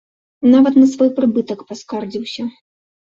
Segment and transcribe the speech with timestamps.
[0.53, 2.47] Нават на свой прыбытак паскардзіўся!